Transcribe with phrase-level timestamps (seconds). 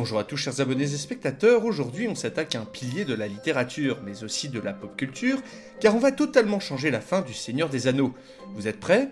[0.00, 3.28] Bonjour à tous chers abonnés et spectateurs, aujourd'hui on s'attaque à un pilier de la
[3.28, 5.42] littérature, mais aussi de la pop culture,
[5.78, 8.14] car on va totalement changer la fin du Seigneur des Anneaux.
[8.54, 9.10] Vous êtes prêts?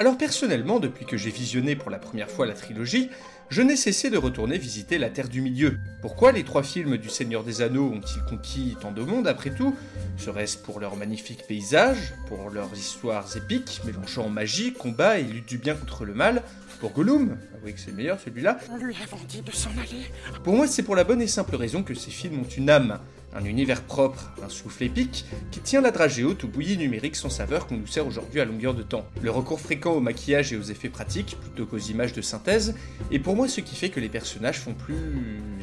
[0.00, 3.10] Alors personnellement, depuis que j'ai visionné pour la première fois la trilogie,
[3.50, 5.78] je n'ai cessé de retourner visiter la Terre du Milieu.
[6.00, 9.76] Pourquoi les trois films du Seigneur des Anneaux ont-ils conquis tant de monde après tout?
[10.16, 15.58] Serait-ce pour leurs magnifiques paysages, pour leurs histoires épiques, mélangeant magie, combat et lutte du
[15.58, 16.42] bien contre le mal?
[16.80, 20.06] Pour Gollum oui que c'est le meilleur celui-là Lui avons dit de s'en aller.
[20.42, 22.98] Pour moi c'est pour la bonne et simple raison que ces films ont une âme,
[23.34, 27.30] un univers propre, un souffle épique qui tient la dragée haute au bouilli numérique sans
[27.30, 29.06] saveur qu'on nous sert aujourd'hui à longueur de temps.
[29.22, 32.74] Le recours fréquent au maquillage et aux effets pratiques plutôt qu'aux images de synthèse
[33.10, 35.04] est pour moi ce qui fait que les personnages font plus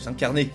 [0.06, 0.50] incarnés,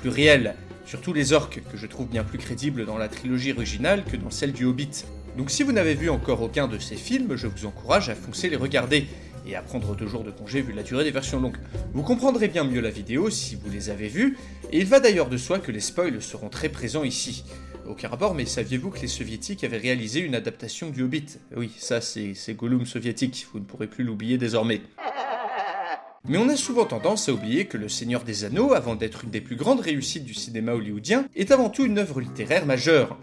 [0.00, 0.54] plus réels,
[0.86, 4.30] surtout les orques que je trouve bien plus crédibles dans la trilogie originale que dans
[4.30, 5.04] celle du Hobbit.
[5.36, 8.48] Donc si vous n'avez vu encore aucun de ces films, je vous encourage à foncer
[8.48, 9.06] les regarder
[9.50, 11.56] et à prendre deux jours de congé vu la durée des versions longues.
[11.92, 14.38] Vous comprendrez bien mieux la vidéo si vous les avez vues,
[14.70, 17.44] et il va d'ailleurs de soi que les spoils seront très présents ici.
[17.88, 21.38] Aucun rapport, mais saviez-vous que les soviétiques avaient réalisé une adaptation du Hobbit?
[21.56, 24.82] Oui, ça c'est Gollum soviétique, vous ne pourrez plus l'oublier désormais.
[26.28, 29.30] Mais on a souvent tendance à oublier que Le Seigneur des Anneaux, avant d'être une
[29.30, 33.16] des plus grandes réussites du cinéma hollywoodien, est avant tout une œuvre littéraire majeure.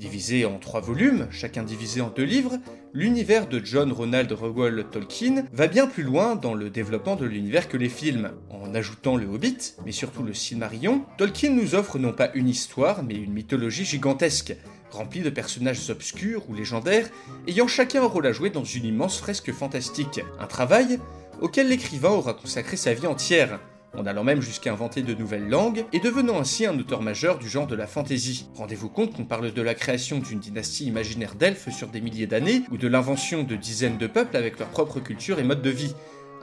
[0.00, 2.56] Divisé en trois volumes, chacun divisé en deux livres,
[2.94, 7.68] l'univers de John Ronald Reuel Tolkien va bien plus loin dans le développement de l'univers
[7.68, 8.30] que les films.
[8.48, 13.02] En ajoutant le Hobbit, mais surtout le Silmarillion, Tolkien nous offre non pas une histoire,
[13.02, 14.56] mais une mythologie gigantesque,
[14.90, 17.10] remplie de personnages obscurs ou légendaires,
[17.46, 20.22] ayant chacun un rôle à jouer dans une immense fresque fantastique.
[20.38, 20.98] Un travail
[21.42, 23.60] auquel l'écrivain aura consacré sa vie entière,
[23.96, 27.48] en allant même jusqu'à inventer de nouvelles langues et devenant ainsi un auteur majeur du
[27.48, 28.48] genre de la fantasy.
[28.54, 32.62] Rendez-vous compte qu'on parle de la création d'une dynastie imaginaire d'elfes sur des milliers d'années,
[32.70, 35.94] ou de l'invention de dizaines de peuples avec leur propre culture et mode de vie.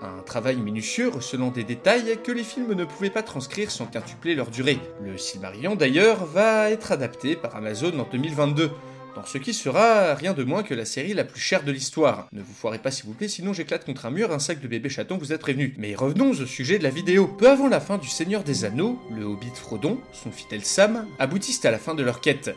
[0.01, 4.35] Un travail minutieux recelant des détails que les films ne pouvaient pas transcrire sans quintupler
[4.35, 4.77] leur durée.
[5.03, 8.69] Le Silmarillion d'ailleurs va être adapté par Amazon en 2022
[9.17, 12.27] dans ce qui sera rien de moins que la série la plus chère de l'histoire.
[12.33, 14.67] Ne vous foirez pas s'il vous plaît, sinon j'éclate contre un mur, un sac de
[14.67, 15.73] bébé chaton, vous êtes prévenus.
[15.79, 17.25] Mais revenons au sujet de la vidéo.
[17.25, 21.65] Peu avant la fin du Seigneur des Anneaux, le Hobbit Frodon, son fidèle Sam, aboutissent
[21.65, 22.51] à la fin de leur quête.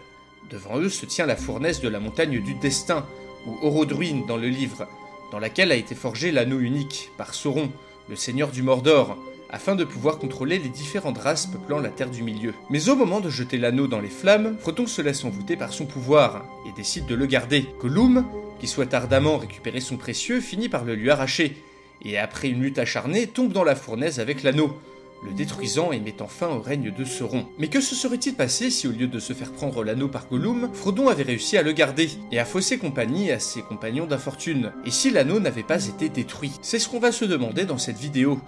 [0.50, 3.06] Devant eux se tient la fournaise de la montagne du destin,
[3.46, 4.86] ou Orodruin dans le livre,
[5.32, 7.72] dans laquelle a été forgé l'anneau unique par Sauron,
[8.10, 9.16] le seigneur du Mordor,
[9.50, 12.54] afin de pouvoir contrôler les différentes races peuplant la Terre du Milieu.
[12.70, 15.86] Mais au moment de jeter l'anneau dans les flammes, Frodon se laisse envoûter par son
[15.86, 17.66] pouvoir et décide de le garder.
[17.80, 18.24] Gollum,
[18.60, 21.56] qui souhaite ardemment récupérer son précieux, finit par le lui arracher,
[22.02, 24.78] et après une lutte acharnée, tombe dans la fournaise avec l'anneau,
[25.22, 27.46] le détruisant et mettant fin au règne de Sauron.
[27.58, 30.70] Mais que se serait-il passé si au lieu de se faire prendre l'anneau par Gollum,
[30.72, 34.72] Frodon avait réussi à le garder, et à fausser compagnie à ses compagnons d'infortune?
[34.86, 36.52] Et si l'anneau n'avait pas été détruit?
[36.62, 38.40] C'est ce qu'on va se demander dans cette vidéo.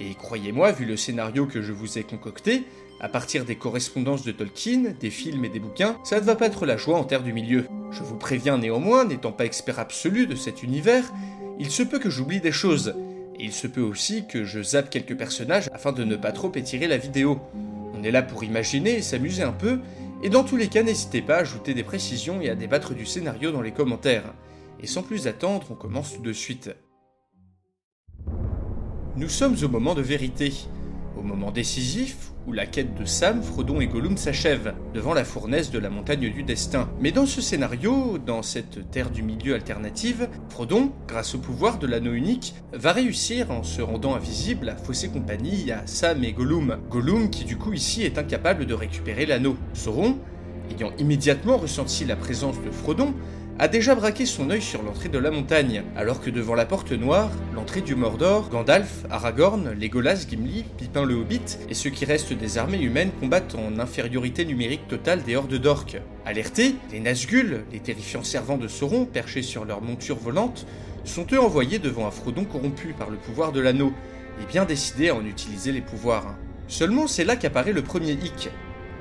[0.00, 2.64] Et croyez-moi, vu le scénario que je vous ai concocté,
[3.00, 6.46] à partir des correspondances de Tolkien, des films et des bouquins, ça ne va pas
[6.46, 7.66] être la joie en terre du milieu.
[7.90, 11.12] Je vous préviens néanmoins, n'étant pas expert absolu de cet univers,
[11.58, 12.94] il se peut que j'oublie des choses,
[13.38, 16.52] et il se peut aussi que je zappe quelques personnages afin de ne pas trop
[16.54, 17.38] étirer la vidéo.
[17.94, 19.80] On est là pour imaginer et s'amuser un peu,
[20.22, 23.06] et dans tous les cas n'hésitez pas à ajouter des précisions et à débattre du
[23.06, 24.34] scénario dans les commentaires.
[24.82, 26.70] Et sans plus attendre, on commence tout de suite.
[29.18, 30.52] Nous sommes au moment de vérité,
[31.18, 35.70] au moment décisif où la quête de Sam, Frodon et Gollum s'achève, devant la fournaise
[35.70, 36.90] de la montagne du destin.
[37.00, 41.86] Mais dans ce scénario, dans cette terre du milieu alternative, Frodon, grâce au pouvoir de
[41.86, 46.76] l'anneau unique, va réussir en se rendant invisible à fausser compagnie à Sam et Gollum.
[46.90, 49.56] Gollum qui du coup ici est incapable de récupérer l'anneau.
[49.72, 50.18] Sauron,
[50.70, 53.14] ayant immédiatement ressenti la présence de Frodon,
[53.58, 56.92] a déjà braqué son œil sur l'entrée de la montagne, alors que devant la porte
[56.92, 62.34] noire, l'entrée du Mordor, Gandalf, Aragorn, Legolas, Gimli, Pipin le Hobbit et ceux qui restent
[62.34, 65.96] des armées humaines combattent en infériorité numérique totale des hordes d'orques.
[66.26, 70.66] Alertés, les Nazgûl, les terrifiants servants de Sauron perchés sur leur monture volante,
[71.04, 73.92] sont eux envoyés devant un Frodon corrompu par le pouvoir de l'anneau,
[74.42, 76.34] et bien décidés à en utiliser les pouvoirs.
[76.68, 78.50] Seulement c'est là qu'apparaît le premier hic.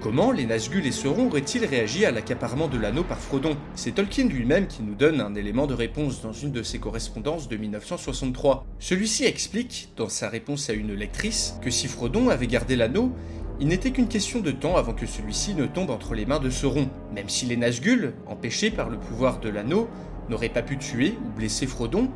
[0.01, 3.57] Comment les Nazgûl et Sauron auraient-ils réagi à l'accaparement de l'anneau par Frodon?
[3.73, 7.49] C'est Tolkien lui-même qui nous donne un élément de réponse dans une de ses correspondances
[7.49, 8.65] de 1963.
[8.79, 13.11] Celui-ci explique, dans sa réponse à une lectrice, que si Frodon avait gardé l'anneau,
[13.59, 16.49] il n'était qu'une question de temps avant que celui-ci ne tombe entre les mains de
[16.51, 16.89] Sauron.
[17.13, 19.89] Même si les Nazgûl, empêchés par le pouvoir de l'anneau,
[20.29, 22.09] n'auraient pas pu tuer ou blesser Frodon,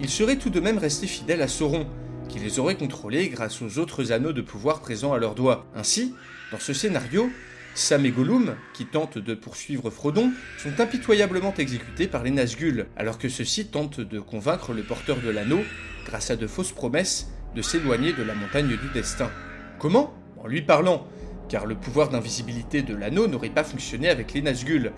[0.00, 1.86] ils seraient tout de même restés fidèles à Sauron,
[2.28, 5.66] qui les aurait contrôlés grâce aux autres anneaux de pouvoir présents à leurs doigts.
[5.74, 6.14] Ainsi,
[6.52, 7.30] dans ce scénario,
[7.74, 13.18] Sam et Gollum, qui tentent de poursuivre Frodon, sont impitoyablement exécutés par les Nazgûl, alors
[13.18, 15.60] que ceux-ci tentent de convaincre le porteur de l'anneau,
[16.06, 19.30] grâce à de fausses promesses, de s'éloigner de la montagne du destin.
[19.78, 20.14] Comment?
[20.42, 21.06] En lui parlant,
[21.48, 24.92] car le pouvoir d'invisibilité de l'anneau n'aurait pas fonctionné avec les Nazgûl,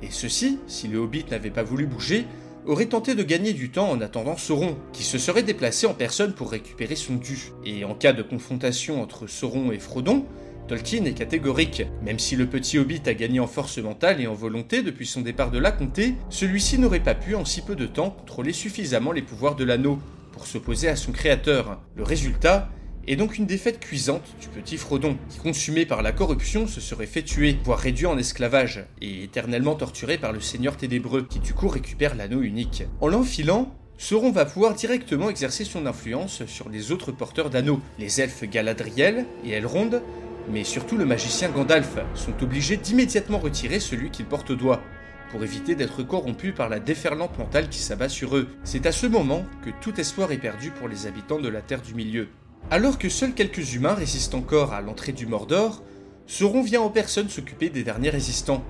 [0.00, 2.26] et ceux-ci, si le Hobbit n'avait pas voulu bouger,
[2.66, 6.32] auraient tenté de gagner du temps en attendant Sauron, qui se serait déplacé en personne
[6.32, 7.52] pour récupérer son dû.
[7.64, 10.24] Et en cas de confrontation entre Sauron et Frodon,
[10.68, 11.82] Tolkien est catégorique.
[12.02, 15.20] Même si le petit hobbit a gagné en force mentale et en volonté depuis son
[15.20, 19.12] départ de la comté, celui-ci n'aurait pas pu en si peu de temps contrôler suffisamment
[19.12, 19.98] les pouvoirs de l'anneau
[20.32, 21.80] pour s'opposer à son créateur.
[21.96, 22.70] Le résultat
[23.06, 27.06] est donc une défaite cuisante du petit Frodon, qui consumé par la corruption se serait
[27.06, 31.54] fait tuer, voire réduit en esclavage, et éternellement torturé par le Seigneur ténébreux, qui du
[31.54, 32.84] coup récupère l'anneau unique.
[33.00, 38.20] En l'enfilant, Sauron va pouvoir directement exercer son influence sur les autres porteurs d'anneaux, les
[38.20, 40.02] elfes Galadriel et Elrond,
[40.50, 44.82] mais surtout le magicien Gandalf, sont obligés d'immédiatement retirer celui qu'ils portent au doigt,
[45.30, 48.48] pour éviter d'être corrompus par la déferlante mentale qui s'abat sur eux.
[48.64, 51.80] C'est à ce moment que tout espoir est perdu pour les habitants de la Terre
[51.80, 52.28] du Milieu.
[52.70, 55.82] Alors que seuls quelques humains résistent encore à l'entrée du Mordor,
[56.26, 58.64] Sauron vient en personne s'occuper des derniers résistants.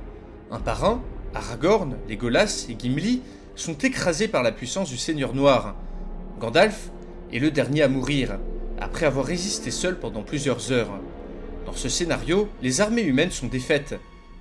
[0.51, 1.03] Un par un,
[1.35, 3.23] Aragorn, Legolas et Gimli
[3.55, 5.77] sont écrasés par la puissance du Seigneur Noir.
[6.41, 6.91] Gandalf
[7.33, 8.39] est le dernier à mourir,
[8.81, 10.99] après avoir résisté seul pendant plusieurs heures.
[11.65, 13.95] Dans ce scénario, les armées humaines sont défaites,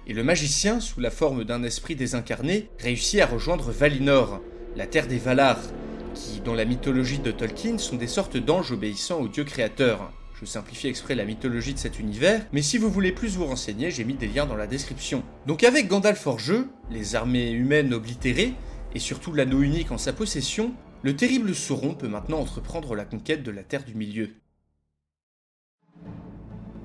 [0.08, 4.42] et le magicien, sous la forme d'un esprit désincarné, réussit à rejoindre Valinor,
[4.76, 5.58] la terre des Valar,
[6.14, 10.12] qui, dans la mythologie de Tolkien, sont des sortes d'anges obéissant au dieu créateur.
[10.40, 13.92] Je simplifie exprès la mythologie de cet univers, mais si vous voulez plus vous renseigner,
[13.92, 15.24] j'ai mis des liens dans la description.
[15.46, 18.54] Donc avec Gandalf hors jeu, les armées humaines oblitérées,
[18.96, 20.74] et surtout l'anneau unique en sa possession,
[21.04, 24.32] le terrible Sauron peut maintenant entreprendre la conquête de la Terre du Milieu.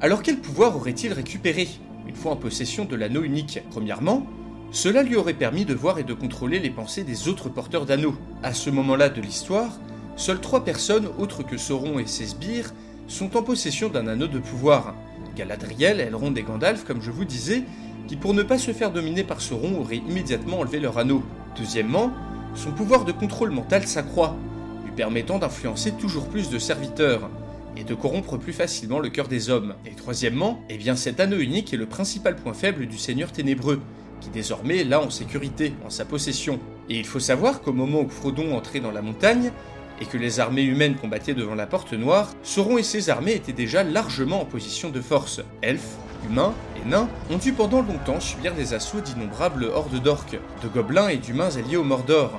[0.01, 1.69] Alors quel pouvoir aurait-il récupéré?
[2.07, 4.27] Une fois en possession de l'anneau unique Premièrement,
[4.73, 8.17] cela lui aurait permis de voir et de contrôler les pensées des autres porteurs d'anneaux.
[8.43, 9.79] À ce moment-là de l'histoire,
[10.17, 12.73] seules trois personnes autres que Sauron et ses sbires
[13.07, 14.95] sont en possession d'un anneau de pouvoir.
[15.37, 17.63] Galadriel, Elrond et Gandalf, comme je vous disais,
[18.09, 21.23] qui pour ne pas se faire dominer par Sauron auraient immédiatement enlevé leur anneau.
[21.57, 22.13] Deuxièmement,
[22.55, 24.37] son pouvoir de contrôle mental s'accroît,
[24.85, 27.31] lui permettant d'influencer toujours plus de serviteurs
[27.77, 29.75] et de corrompre plus facilement le cœur des hommes.
[29.85, 33.81] Et troisièmement, eh bien cet anneau unique est le principal point faible du Seigneur ténébreux,
[34.21, 36.59] qui désormais là en sécurité, en sa possession.
[36.89, 39.53] Et il faut savoir qu'au moment où Frodon entrait dans la montagne,
[40.01, 43.53] et que les armées humaines combattaient devant la porte noire, Sauron et ses armées étaient
[43.53, 45.41] déjà largement en position de force.
[45.63, 45.97] Elfes,
[46.29, 51.09] humains et nains ont dû pendant longtemps subir des assauts d'innombrables hordes d'orques, de gobelins
[51.09, 52.39] et d'humains alliés au Mordor.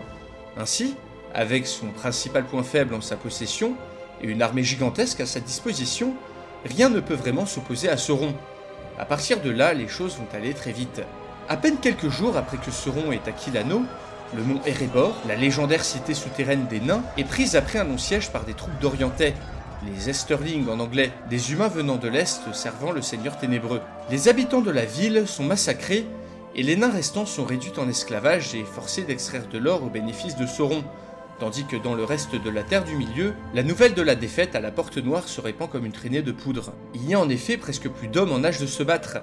[0.57, 0.95] Ainsi,
[1.33, 3.73] avec son principal point faible en sa possession,
[4.21, 6.13] et une armée gigantesque à sa disposition,
[6.65, 8.33] rien ne peut vraiment s'opposer à Sauron.
[8.99, 11.01] À partir de là, les choses vont aller très vite.
[11.49, 13.83] À peine quelques jours après que Sauron ait acquis l'anneau,
[14.35, 18.43] le mont Erebor, la légendaire cité souterraine des nains, est prise après un non-siège par
[18.43, 19.33] des troupes d'Orientais,
[19.85, 23.79] les Esterling en anglais, des humains venant de l'Est servant le Seigneur ténébreux.
[24.11, 26.05] Les habitants de la ville sont massacrés
[26.53, 30.35] et les nains restants sont réduits en esclavage et forcés d'extraire de l'or au bénéfice
[30.35, 30.83] de Sauron,
[31.39, 34.53] tandis que dans le reste de la Terre du Milieu, la nouvelle de la défaite
[34.53, 36.73] à la Porte Noire se répand comme une traînée de poudre.
[36.93, 39.19] Il y a en effet presque plus d'hommes en âge de se battre,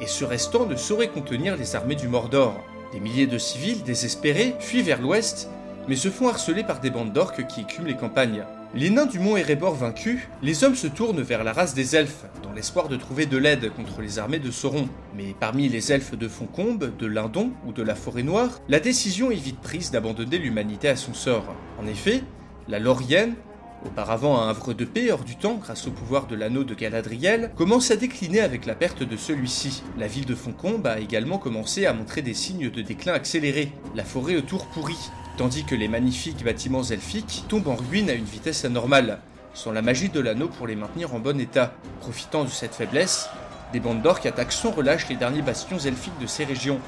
[0.00, 2.54] et ce restant ne saurait contenir les armées du Mordor.
[2.92, 5.50] Des milliers de civils, désespérés, fuient vers l'ouest,
[5.88, 8.44] mais se font harceler par des bandes d'orques qui écument les campagnes.
[8.74, 12.26] Les nains du mont Erebor vaincus, les hommes se tournent vers la race des elfes,
[12.42, 14.90] dans l'espoir de trouver de l'aide contre les armées de Sauron.
[15.16, 19.30] Mais parmi les elfes de Foncombe, de Lindon ou de la Forêt Noire, la décision
[19.30, 21.46] est vite prise d'abandonner l'humanité à son sort.
[21.82, 22.22] En effet,
[22.68, 23.36] la Laurienne,
[23.84, 27.50] auparavant un havre de paix hors du temps grâce au pouvoir de l'anneau de Galadriel,
[27.56, 29.82] commence à décliner avec la perte de celui-ci.
[29.98, 34.04] La ville de Foncombe a également commencé à montrer des signes de déclin accéléré, la
[34.04, 38.64] forêt autour pourrie, tandis que les magnifiques bâtiments elfiques tombent en ruine à une vitesse
[38.64, 39.20] anormale,
[39.54, 41.74] sans la magie de l'anneau pour les maintenir en bon état.
[42.00, 43.28] Profitant de cette faiblesse,
[43.72, 46.80] des bandes d'orques attaquent sans relâche les derniers bastions elfiques de ces régions,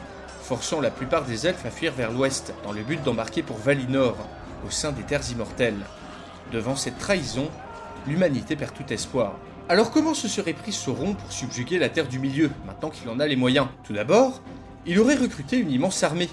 [0.43, 4.17] forçant la plupart des elfes à fuir vers l'ouest, dans le but d'embarquer pour Valinor,
[4.67, 5.85] au sein des terres immortelles.
[6.53, 7.49] Devant cette trahison,
[8.09, 9.37] l'humanité perd tout espoir.
[9.69, 13.21] Alors comment se serait pris Sauron pour subjuguer la Terre du Milieu, maintenant qu'il en
[13.21, 13.69] a les moyens?
[13.85, 14.43] Tout d'abord,
[14.85, 16.29] il aurait recruté une immense armée,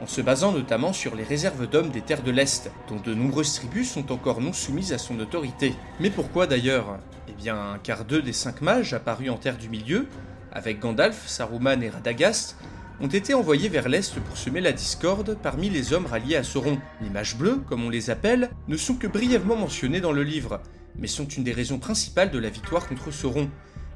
[0.00, 3.54] en se basant notamment sur les réserves d'hommes des terres de l'Est, dont de nombreuses
[3.54, 5.74] tribus sont encore non soumises à son autorité.
[5.98, 6.98] Mais pourquoi d'ailleurs?
[7.28, 10.06] Eh bien, car deux des cinq mages apparus en Terre du Milieu,
[10.52, 12.56] avec Gandalf, Saruman et Radagast,
[13.00, 16.78] ont été envoyés vers l'Est pour semer la discorde parmi les hommes ralliés à Sauron.
[17.02, 20.60] Les mages bleus, comme on les appelle, ne sont que brièvement mentionnés dans le livre,
[20.98, 23.50] mais sont une des raisons principales de la victoire contre Sauron,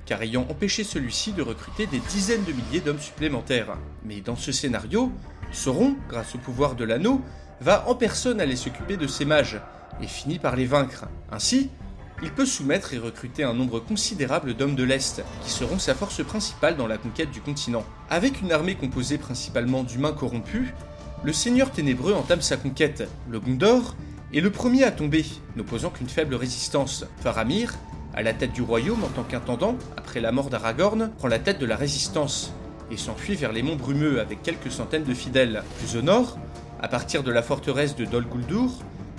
[0.04, 3.76] car ayant empêché celui-ci de recruter des dizaines de milliers d'hommes supplémentaires.
[4.04, 5.12] Mais dans ce scénario,
[5.52, 7.23] Sauron, grâce au pouvoir de l'anneau,
[7.61, 9.61] va en personne aller s'occuper de ces mages,
[10.02, 11.07] et finit par les vaincre.
[11.30, 11.71] Ainsi,
[12.23, 16.23] il peut soumettre et recruter un nombre considérable d'hommes de l'Est, qui seront sa force
[16.25, 17.85] principale dans la conquête du continent.
[18.11, 20.69] Avec une armée composée principalement d'humains corrompus,
[21.23, 23.09] le Seigneur Ténébreux entame sa conquête.
[23.29, 23.97] Le Gondor
[24.33, 25.25] est le premier à tomber,
[25.57, 27.05] n'opposant qu'une faible résistance.
[27.21, 27.75] Faramir,
[28.15, 31.59] à la tête du royaume en tant qu'intendant, après la mort d'Aragorn, prend la tête
[31.59, 32.53] de la résistance
[32.91, 35.62] et s'enfuit vers les monts brumeux avec quelques centaines de fidèles.
[35.79, 36.39] Plus au nord,
[36.81, 38.71] à partir de la forteresse de Dol Guldur,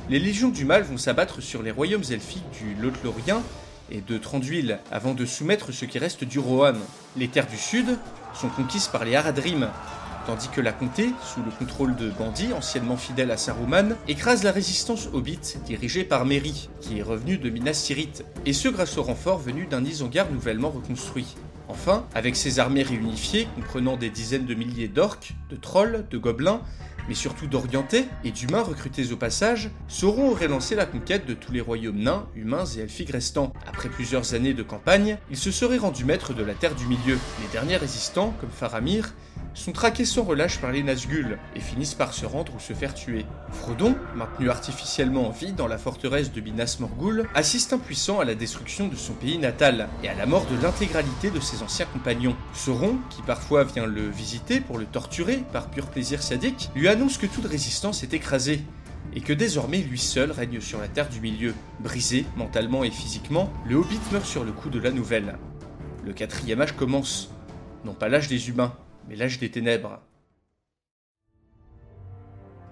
[0.10, 3.42] les légions du mal vont s'abattre sur les royaumes elfiques du Lothlorien
[3.90, 6.74] et de Tranduil avant de soumettre ce qui reste du Rohan.
[7.18, 7.98] Les terres du sud
[8.34, 9.70] sont conquises par les Haradrim,
[10.26, 14.52] tandis que la comté, sous le contrôle de bandits anciennement fidèles à Saruman, écrase la
[14.52, 19.04] résistance hobbit dirigée par Merry, qui est revenu de Minas Tirith, et ce grâce au
[19.04, 21.36] renfort venu d'un Isengard nouvellement reconstruit.
[21.68, 26.62] Enfin, avec ses armées réunifiées, comprenant des dizaines de milliers d'orques, de trolls, de gobelins,
[27.08, 31.52] mais surtout d'orientés et d'humains recrutés au passage, Sauron aurait lancé la conquête de tous
[31.52, 33.54] les royaumes nains, humains et elfiques restants.
[33.68, 37.18] Après plusieurs années de campagne, il se serait rendu maître de la Terre du Milieu.
[37.42, 39.14] Les derniers résistants, comme Faramir,
[39.54, 42.94] sont traqués sans relâche par les Nazgûl et finissent par se rendre ou se faire
[42.94, 43.26] tuer.
[43.52, 48.36] Frodon, maintenu artificiellement en vie dans la forteresse de Minas Morgul, assiste impuissant à la
[48.36, 52.36] destruction de son pays natal et à la mort de l'intégralité de ses anciens compagnons.
[52.54, 57.18] Sauron, qui parfois vient le visiter pour le torturer par pur plaisir sadique, lui annonce
[57.18, 58.62] que toute résistance est écrasée
[59.14, 61.54] et que désormais lui seul règne sur la Terre du Milieu.
[61.80, 65.38] Brisé, mentalement et physiquement, le Hobbit meurt sur le coup de la nouvelle.
[66.06, 67.30] Le quatrième âge commence,
[67.86, 68.74] non pas l'âge des humains,
[69.08, 70.00] mais l'âge des ténèbres.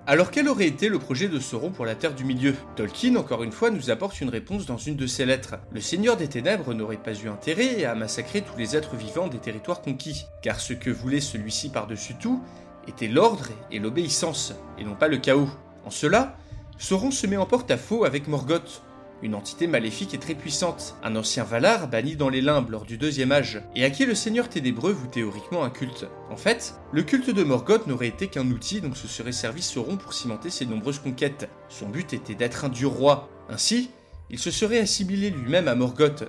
[0.08, 2.56] Alors quel aurait été le projet de Sauron pour la Terre du Milieu?
[2.76, 5.58] Tolkien, encore une fois, nous apporte une réponse dans une de ses lettres.
[5.72, 9.38] Le Seigneur des Ténèbres n'aurait pas eu intérêt à massacrer tous les êtres vivants des
[9.38, 12.42] territoires conquis, car ce que voulait celui-ci par-dessus tout
[12.88, 15.50] était l'ordre et l'obéissance, et non pas le chaos.
[15.86, 16.36] En cela,
[16.80, 18.82] Sauron se met en porte-à-faux avec Morgoth,
[19.22, 22.98] une entité maléfique et très puissante, un ancien Valar banni dans les limbes lors du
[22.98, 26.08] deuxième âge, et à qui le seigneur ténébreux voue théoriquement un culte.
[26.30, 29.98] En fait, le culte de Morgoth n'aurait été qu'un outil dont se serait servi Sauron
[29.98, 31.50] pour cimenter ses nombreuses conquêtes.
[31.68, 33.30] Son but était d'être un dieu roi.
[33.50, 33.92] Ainsi,
[34.30, 36.26] il se serait assimilé lui-même à Morgoth,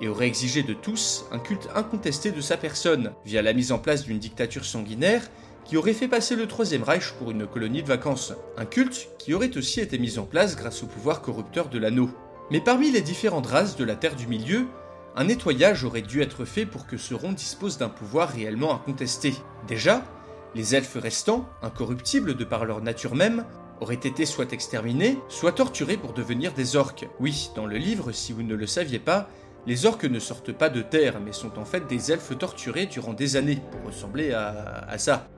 [0.00, 3.78] et aurait exigé de tous un culte incontesté de sa personne, via la mise en
[3.78, 5.22] place d'une dictature sanguinaire
[5.64, 8.32] qui aurait fait passer le Troisième Reich pour une colonie de vacances.
[8.56, 12.10] Un culte qui aurait aussi été mis en place grâce au pouvoir corrupteur de l'anneau.
[12.50, 14.66] Mais parmi les différentes races de la Terre du Milieu,
[15.14, 19.34] un nettoyage aurait dû être fait pour que Sauron dispose d'un pouvoir réellement incontesté.
[19.66, 20.02] Déjà,
[20.54, 23.44] les elfes restants, incorruptibles de par leur nature même,
[23.80, 27.08] auraient été soit exterminés, soit torturés pour devenir des orques.
[27.20, 29.28] Oui, dans le livre, si vous ne le saviez pas,
[29.66, 33.12] les orques ne sortent pas de terre, mais sont en fait des elfes torturés durant
[33.12, 35.28] des années, pour ressembler à, à ça.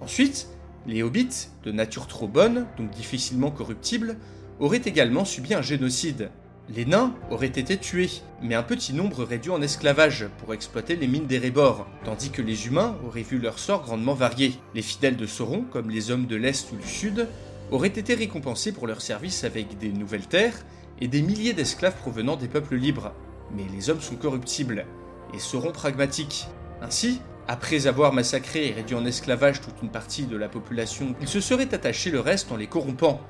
[0.00, 0.48] Ensuite,
[0.86, 4.16] les hobbits, de nature trop bonne, donc difficilement corruptibles,
[4.60, 6.30] auraient également subi un génocide.
[6.68, 8.10] Les nains auraient été tués,
[8.42, 12.66] mais un petit nombre réduit en esclavage pour exploiter les mines d'Erebor, tandis que les
[12.66, 14.54] humains auraient vu leur sort grandement varié.
[14.74, 17.26] Les fidèles de Sauron, comme les hommes de l'Est ou du Sud,
[17.72, 20.64] auraient été récompensés pour leur service avec des nouvelles terres
[21.00, 23.12] et des milliers d'esclaves provenant des peuples libres.
[23.56, 24.86] Mais les hommes sont corruptibles,
[25.34, 26.46] et Sauron pragmatique.
[26.82, 31.26] Ainsi, après avoir massacré et réduit en esclavage toute une partie de la population, il
[31.26, 33.20] se serait attaché le reste en les corrompant,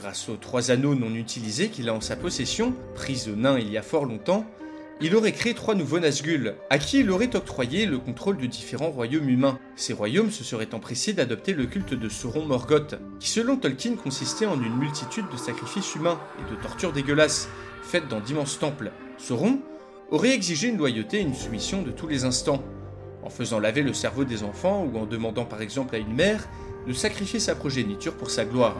[0.00, 3.68] Grâce aux trois anneaux non utilisés qu'il a en sa possession, pris aux nains il
[3.68, 4.46] y a fort longtemps,
[5.00, 8.90] il aurait créé trois nouveaux Nazgûl, à qui il aurait octroyé le contrôle de différents
[8.90, 9.58] royaumes humains.
[9.74, 14.46] Ces royaumes se seraient empressés d'adopter le culte de Sauron Morgoth, qui selon Tolkien consistait
[14.46, 17.48] en une multitude de sacrifices humains et de tortures dégueulasses,
[17.82, 18.92] faites dans d'immenses temples.
[19.16, 19.58] Sauron
[20.12, 22.62] aurait exigé une loyauté et une soumission de tous les instants,
[23.24, 26.48] en faisant laver le cerveau des enfants ou en demandant par exemple à une mère
[26.86, 28.76] de sacrifier sa progéniture pour sa gloire.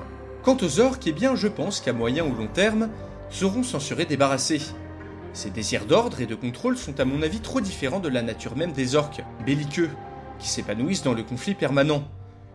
[0.49, 2.89] Quant aux orques, eh bien, je pense qu'à moyen ou long terme,
[3.29, 4.63] Sauron s'en serait débarrassé.
[5.35, 8.57] Ses désirs d'ordre et de contrôle sont à mon avis trop différents de la nature
[8.57, 9.91] même des orques, belliqueux,
[10.39, 12.03] qui s'épanouissent dans le conflit permanent.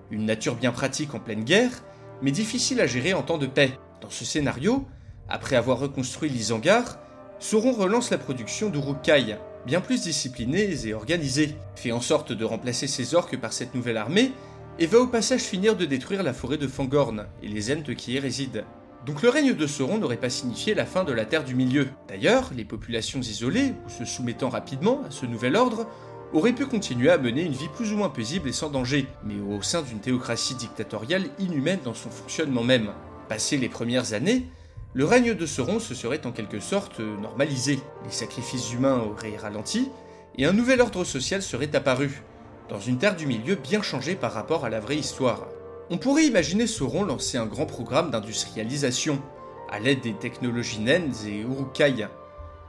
[0.09, 1.83] Une nature bien pratique en pleine guerre,
[2.23, 3.77] mais difficile à gérer en temps de paix.
[4.01, 4.87] Dans ce scénario,
[5.29, 6.97] après avoir reconstruit l'Isengard,
[7.37, 12.87] Sauron relance la production d'Uruk-kai, bien plus disciplinée et organisée, fait en sorte de remplacer
[12.87, 14.31] ses orques par cette nouvelle armée,
[14.79, 18.13] et va au passage finir de détruire la forêt de Fangorn et les Ents qui
[18.13, 18.63] y résident.
[19.05, 21.89] Donc le règne de Sauron n'aurait pas signifié la fin de la Terre du Milieu.
[22.07, 25.87] D'ailleurs, les populations isolées, ou se soumettant rapidement à ce nouvel ordre,
[26.31, 29.35] auraient pu continuer à mener une vie plus ou moins paisible et sans danger, mais
[29.39, 32.91] au sein d'une théocratie dictatoriale inhumaine dans son fonctionnement même.
[33.27, 34.47] Passées les premières années,
[34.93, 39.89] le règne de Sauron se serait en quelque sorte normalisé, les sacrifices humains auraient ralenti,
[40.37, 42.23] et un nouvel ordre social serait apparu,
[42.69, 45.47] dans une terre du milieu bien changée par rapport à la vraie histoire.
[45.89, 49.21] On pourrait imaginer Sauron lancer un grand programme d'industrialisation,
[49.69, 52.07] à l'aide des technologies naines et Uruk-kai,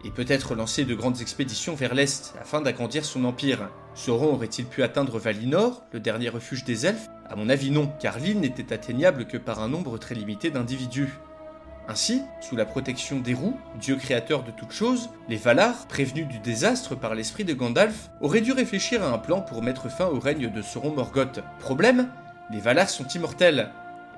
[0.05, 3.71] et peut-être lancer de grandes expéditions vers l'est afin d'agrandir son empire.
[3.95, 7.09] Sauron aurait-il pu atteindre Valinor, le dernier refuge des elfes?
[7.27, 11.15] À mon avis non, car l'île n'était atteignable que par un nombre très limité d'individus.
[11.87, 16.95] Ainsi, sous la protection d'Eru, dieu créateur de toutes choses, les Valar, prévenus du désastre
[16.95, 20.51] par l'esprit de Gandalf, auraient dû réfléchir à un plan pour mettre fin au règne
[20.51, 21.41] de Sauron Morgoth.
[21.59, 22.09] Problème
[22.51, 23.71] Les Valar sont immortels,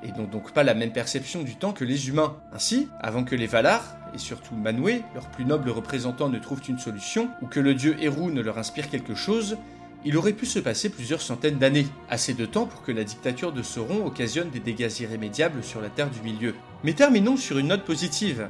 [0.04, 2.36] et n'ont donc pas la même perception du temps que les humains.
[2.52, 6.78] Ainsi, avant que les Valar, et surtout Manwë, leur plus noble représentant, ne trouvent une
[6.78, 9.58] solution, ou que le dieu Eru ne leur inspire quelque chose,
[10.06, 13.52] il aurait pu se passer plusieurs centaines d'années, assez de temps pour que la dictature
[13.52, 16.54] de Sauron occasionne des dégâts irrémédiables sur la Terre du Milieu.
[16.84, 18.48] Mais terminons sur une note positive,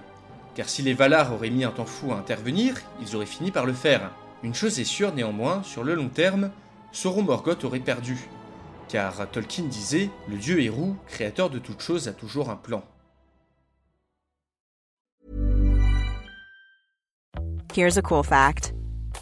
[0.55, 3.65] car si les Valar auraient mis un temps fou à intervenir, ils auraient fini par
[3.65, 4.11] le faire.
[4.43, 6.51] Une chose est sûre néanmoins, sur le long terme,
[6.93, 8.29] Sauron Morgoth aurait perdu,
[8.91, 12.85] car Tolkien disait Le dieu Eru, créateur de toutes choses, a toujours un plan.
[17.75, 18.76] Here's a cool fact